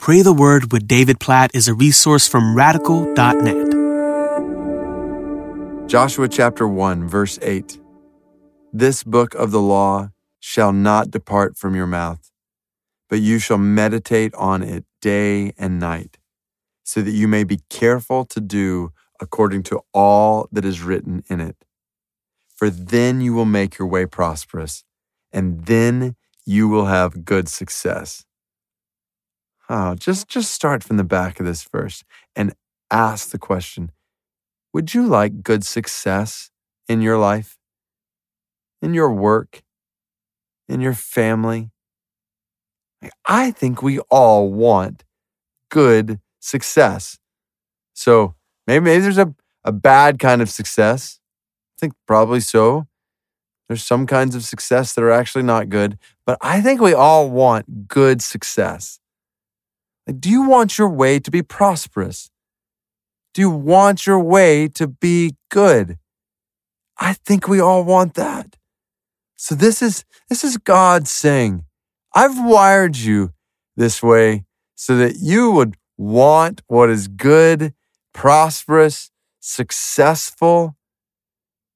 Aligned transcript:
Pray 0.00 0.22
the 0.22 0.32
Word 0.32 0.72
with 0.72 0.88
David 0.88 1.20
Platt 1.20 1.50
is 1.52 1.68
a 1.68 1.74
resource 1.74 2.26
from 2.26 2.56
radical.net. 2.56 3.68
Joshua 5.90 6.26
chapter 6.26 6.66
1, 6.66 7.06
verse 7.06 7.38
8. 7.42 7.78
This 8.72 9.04
book 9.04 9.34
of 9.34 9.50
the 9.50 9.60
law 9.60 10.08
shall 10.38 10.72
not 10.72 11.10
depart 11.10 11.58
from 11.58 11.74
your 11.74 11.86
mouth, 11.86 12.30
but 13.10 13.20
you 13.20 13.38
shall 13.38 13.58
meditate 13.58 14.34
on 14.36 14.62
it 14.62 14.86
day 15.02 15.52
and 15.58 15.78
night, 15.78 16.16
so 16.82 17.02
that 17.02 17.10
you 17.10 17.28
may 17.28 17.44
be 17.44 17.60
careful 17.68 18.24
to 18.24 18.40
do 18.40 18.92
according 19.20 19.62
to 19.64 19.82
all 19.92 20.48
that 20.50 20.64
is 20.64 20.80
written 20.80 21.22
in 21.28 21.42
it. 21.42 21.66
For 22.56 22.70
then 22.70 23.20
you 23.20 23.34
will 23.34 23.44
make 23.44 23.78
your 23.78 23.86
way 23.86 24.06
prosperous, 24.06 24.82
and 25.30 25.66
then 25.66 26.16
you 26.46 26.68
will 26.68 26.86
have 26.86 27.26
good 27.26 27.50
success. 27.50 28.24
Oh, 29.72 29.94
just 29.94 30.26
just 30.26 30.50
start 30.50 30.82
from 30.82 30.96
the 30.96 31.04
back 31.04 31.38
of 31.38 31.46
this 31.46 31.62
verse 31.62 32.02
and 32.34 32.54
ask 32.90 33.30
the 33.30 33.38
question, 33.38 33.92
would 34.72 34.94
you 34.94 35.06
like 35.06 35.44
good 35.44 35.64
success 35.64 36.50
in 36.88 37.02
your 37.02 37.16
life? 37.16 37.56
In 38.82 38.94
your 38.94 39.12
work? 39.12 39.62
In 40.68 40.80
your 40.80 40.94
family? 40.94 41.70
I 43.28 43.52
think 43.52 43.80
we 43.80 44.00
all 44.10 44.50
want 44.50 45.04
good 45.70 46.18
success. 46.40 47.20
So 47.94 48.34
maybe, 48.66 48.86
maybe 48.86 49.02
there's 49.02 49.18
a, 49.18 49.32
a 49.62 49.70
bad 49.70 50.18
kind 50.18 50.42
of 50.42 50.50
success. 50.50 51.20
I 51.76 51.80
think 51.80 51.92
probably 52.08 52.40
so. 52.40 52.88
There's 53.68 53.84
some 53.84 54.08
kinds 54.08 54.34
of 54.34 54.42
success 54.42 54.94
that 54.94 55.04
are 55.04 55.12
actually 55.12 55.44
not 55.44 55.68
good, 55.68 55.96
but 56.26 56.38
I 56.40 56.60
think 56.60 56.80
we 56.80 56.92
all 56.92 57.30
want 57.30 57.86
good 57.86 58.20
success. 58.20 58.98
Do 60.12 60.30
you 60.30 60.42
want 60.42 60.78
your 60.78 60.88
way 60.88 61.18
to 61.20 61.30
be 61.30 61.42
prosperous? 61.42 62.30
Do 63.32 63.42
you 63.42 63.50
want 63.50 64.06
your 64.06 64.18
way 64.18 64.68
to 64.68 64.88
be 64.88 65.36
good? 65.50 65.98
I 66.98 67.14
think 67.14 67.46
we 67.48 67.60
all 67.60 67.84
want 67.84 68.14
that. 68.14 68.56
So 69.36 69.54
this 69.54 69.80
is 69.80 70.04
this 70.28 70.44
is 70.44 70.56
God 70.56 71.08
saying, 71.08 71.64
I've 72.14 72.38
wired 72.44 72.96
you 72.96 73.32
this 73.76 74.02
way 74.02 74.44
so 74.74 74.96
that 74.96 75.16
you 75.18 75.50
would 75.52 75.76
want 75.96 76.62
what 76.66 76.90
is 76.90 77.08
good, 77.08 77.72
prosperous, 78.12 79.10
successful. 79.38 80.76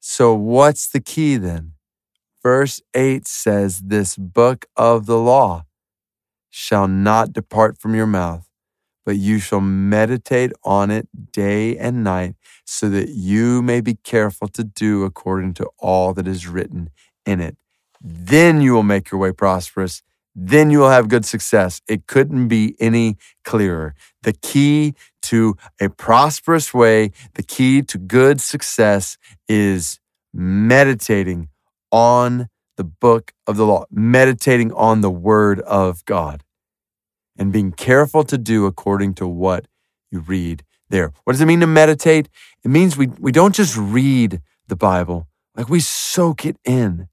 So 0.00 0.34
what's 0.34 0.88
the 0.88 1.00
key 1.00 1.36
then? 1.36 1.72
Verse 2.42 2.82
8 2.94 3.26
says 3.26 3.80
this 3.80 4.16
book 4.16 4.66
of 4.76 5.06
the 5.06 5.18
law 5.18 5.64
shall 6.56 6.86
not 6.86 7.32
depart 7.32 7.76
from 7.76 7.96
your 7.96 8.06
mouth, 8.06 8.48
but 9.04 9.16
you 9.16 9.40
shall 9.40 9.60
meditate 9.60 10.52
on 10.62 10.88
it 10.88 11.08
day 11.32 11.76
and 11.76 12.04
night, 12.04 12.36
so 12.64 12.88
that 12.88 13.08
you 13.08 13.60
may 13.60 13.80
be 13.80 13.96
careful 13.96 14.46
to 14.46 14.62
do 14.62 15.02
according 15.02 15.52
to 15.52 15.68
all 15.80 16.14
that 16.14 16.28
is 16.28 16.46
written 16.46 16.90
in 17.26 17.40
it. 17.40 17.56
Then 18.00 18.60
you 18.60 18.72
will 18.72 18.84
make 18.84 19.10
your 19.10 19.20
way 19.20 19.32
prosperous. 19.32 20.00
Then 20.32 20.70
you 20.70 20.78
will 20.78 20.90
have 20.90 21.08
good 21.08 21.24
success. 21.24 21.80
It 21.88 22.06
couldn't 22.06 22.46
be 22.46 22.76
any 22.78 23.16
clearer. 23.42 23.96
The 24.22 24.32
key 24.32 24.94
to 25.22 25.56
a 25.80 25.88
prosperous 25.88 26.72
way, 26.72 27.10
the 27.34 27.42
key 27.42 27.82
to 27.82 27.98
good 27.98 28.40
success 28.40 29.18
is 29.48 29.98
meditating 30.32 31.48
on 31.90 32.48
the 32.76 32.84
book 32.84 33.32
of 33.46 33.56
the 33.56 33.66
law, 33.66 33.86
meditating 33.90 34.72
on 34.72 35.00
the 35.00 35.10
word 35.10 35.60
of 35.60 36.04
God 36.04 36.43
and 37.36 37.52
being 37.52 37.72
careful 37.72 38.24
to 38.24 38.38
do 38.38 38.66
according 38.66 39.14
to 39.14 39.26
what 39.26 39.66
you 40.10 40.20
read 40.20 40.64
there. 40.88 41.12
What 41.24 41.32
does 41.32 41.40
it 41.40 41.46
mean 41.46 41.60
to 41.60 41.66
meditate? 41.66 42.28
It 42.64 42.70
means 42.70 42.96
we, 42.96 43.08
we 43.18 43.32
don't 43.32 43.54
just 43.54 43.76
read 43.76 44.40
the 44.68 44.76
Bible, 44.76 45.26
like 45.56 45.68
we 45.68 45.80
soak 45.80 46.46
it 46.46 46.56
in. 46.64 47.08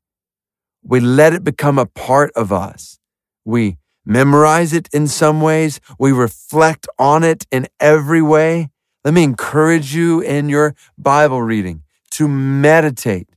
We 0.84 1.00
let 1.00 1.34
it 1.34 1.44
become 1.44 1.78
a 1.78 1.86
part 1.86 2.32
of 2.36 2.52
us. 2.52 3.00
We 3.46 3.78
memorize 4.06 4.74
it 4.74 4.90
in 4.94 5.08
some 5.08 5.42
ways. 5.42 5.80
We 6.00 6.12
reflect 6.12 6.88
on 6.98 7.24
it 7.24 7.46
in 7.52 7.68
every 7.80 8.22
way. 8.22 8.70
Let 9.04 9.14
me 9.14 9.24
encourage 9.24 9.94
you 9.96 10.22
in 10.22 10.50
your 10.50 10.76
Bible 10.98 11.42
reading 11.42 11.84
to 12.12 12.28
meditate. 12.28 13.30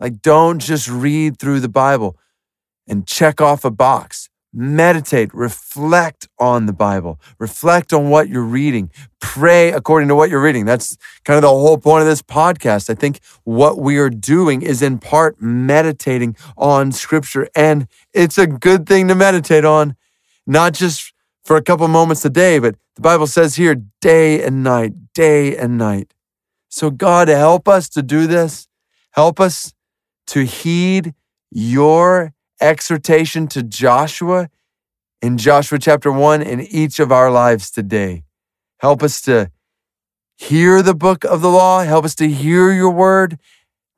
Like, 0.00 0.20
don't 0.20 0.58
just 0.58 0.88
read 0.88 1.38
through 1.38 1.60
the 1.60 1.68
Bible 1.68 2.16
and 2.86 3.06
check 3.06 3.40
off 3.40 3.64
a 3.64 3.70
box 3.70 4.28
meditate, 4.54 5.34
reflect 5.34 6.28
on 6.38 6.66
the 6.66 6.72
Bible, 6.72 7.20
reflect 7.38 7.92
on 7.92 8.08
what 8.08 8.28
you're 8.28 8.42
reading, 8.42 8.90
pray 9.20 9.72
according 9.72 10.08
to 10.08 10.14
what 10.14 10.30
you're 10.30 10.42
reading. 10.42 10.64
That's 10.64 10.96
kind 11.24 11.36
of 11.36 11.42
the 11.42 11.48
whole 11.48 11.78
point 11.78 12.02
of 12.02 12.06
this 12.06 12.22
podcast. 12.22 12.88
I 12.88 12.94
think 12.94 13.20
what 13.42 13.78
we 13.78 13.98
are 13.98 14.10
doing 14.10 14.62
is 14.62 14.80
in 14.80 14.98
part 14.98 15.40
meditating 15.40 16.36
on 16.56 16.92
scripture, 16.92 17.48
and 17.54 17.88
it's 18.12 18.38
a 18.38 18.46
good 18.46 18.86
thing 18.86 19.08
to 19.08 19.14
meditate 19.14 19.64
on, 19.64 19.96
not 20.46 20.72
just 20.72 21.12
for 21.44 21.56
a 21.56 21.62
couple 21.62 21.86
moments 21.88 22.24
a 22.24 22.30
day, 22.30 22.58
but 22.58 22.76
the 22.94 23.02
Bible 23.02 23.26
says 23.26 23.56
here 23.56 23.76
day 24.00 24.42
and 24.42 24.62
night, 24.62 24.92
day 25.14 25.56
and 25.56 25.76
night. 25.76 26.14
So, 26.68 26.90
God, 26.90 27.28
help 27.28 27.68
us 27.68 27.88
to 27.90 28.02
do 28.02 28.26
this. 28.26 28.68
Help 29.10 29.40
us 29.40 29.72
to 30.28 30.44
heed 30.44 31.14
your 31.50 32.34
exhortation 32.64 33.46
to 33.48 33.62
Joshua 33.62 34.48
in 35.20 35.36
Joshua 35.36 35.78
chapter 35.78 36.10
1 36.10 36.40
in 36.40 36.62
each 36.62 36.98
of 36.98 37.12
our 37.12 37.30
lives 37.30 37.70
today. 37.70 38.24
Help 38.78 39.02
us 39.02 39.20
to 39.22 39.50
hear 40.36 40.82
the 40.82 40.94
book 40.94 41.24
of 41.24 41.42
the 41.42 41.50
law. 41.50 41.84
Help 41.84 42.06
us 42.06 42.14
to 42.16 42.28
hear 42.28 42.72
your 42.72 42.90
word, 42.90 43.38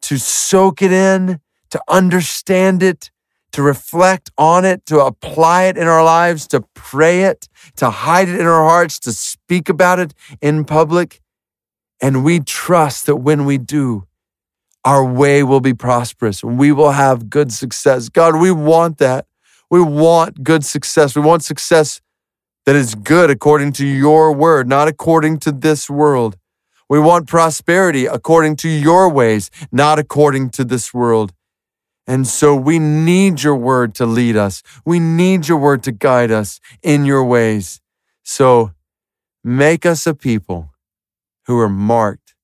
to 0.02 0.18
soak 0.18 0.82
it 0.82 0.90
in, 0.90 1.38
to 1.70 1.80
understand 1.88 2.82
it, 2.82 3.12
to 3.52 3.62
reflect 3.62 4.32
on 4.36 4.64
it, 4.64 4.84
to 4.86 4.98
apply 4.98 5.64
it 5.64 5.78
in 5.78 5.86
our 5.86 6.04
lives, 6.04 6.48
to 6.48 6.60
pray 6.74 7.22
it, 7.22 7.48
to 7.76 7.88
hide 7.88 8.28
it 8.28 8.40
in 8.40 8.46
our 8.46 8.64
hearts, 8.64 8.98
to 8.98 9.12
speak 9.12 9.68
about 9.68 10.00
it 10.00 10.12
in 10.42 10.64
public. 10.64 11.20
And 12.02 12.24
we 12.24 12.40
trust 12.40 13.06
that 13.06 13.16
when 13.16 13.44
we 13.44 13.58
do, 13.58 14.06
our 14.86 15.04
way 15.04 15.42
will 15.42 15.60
be 15.60 15.74
prosperous. 15.74 16.44
We 16.44 16.70
will 16.70 16.92
have 16.92 17.28
good 17.28 17.52
success. 17.52 18.08
God, 18.08 18.36
we 18.36 18.52
want 18.52 18.98
that. 18.98 19.26
We 19.68 19.80
want 19.80 20.44
good 20.44 20.64
success. 20.64 21.16
We 21.16 21.22
want 21.22 21.42
success 21.42 22.00
that 22.66 22.76
is 22.76 22.94
good 22.94 23.28
according 23.28 23.72
to 23.74 23.86
your 23.86 24.32
word, 24.32 24.68
not 24.68 24.86
according 24.86 25.40
to 25.40 25.50
this 25.50 25.90
world. 25.90 26.36
We 26.88 27.00
want 27.00 27.26
prosperity 27.26 28.06
according 28.06 28.56
to 28.56 28.68
your 28.68 29.10
ways, 29.10 29.50
not 29.72 29.98
according 29.98 30.50
to 30.50 30.64
this 30.64 30.94
world. 30.94 31.32
And 32.06 32.24
so 32.24 32.54
we 32.54 32.78
need 32.78 33.42
your 33.42 33.56
word 33.56 33.92
to 33.96 34.06
lead 34.06 34.36
us. 34.36 34.62
We 34.84 35.00
need 35.00 35.48
your 35.48 35.58
word 35.58 35.82
to 35.82 35.90
guide 35.90 36.30
us 36.30 36.60
in 36.80 37.04
your 37.04 37.24
ways. 37.24 37.80
So 38.22 38.70
make 39.42 39.84
us 39.84 40.06
a 40.06 40.14
people 40.14 40.70
who 41.46 41.58
are 41.58 41.68
marked 41.68 42.36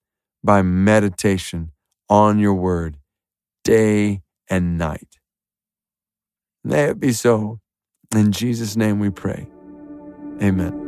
by 0.42 0.62
meditation 0.62 1.70
on 2.12 2.38
your 2.38 2.54
word 2.54 2.98
day 3.64 4.22
and 4.50 4.76
night. 4.78 5.18
May 6.64 6.84
it 6.90 7.00
be 7.00 7.12
so. 7.12 7.60
In 8.14 8.32
Jesus' 8.32 8.76
name 8.76 8.98
we 9.00 9.10
pray. 9.10 9.48
Amen. 10.42 10.81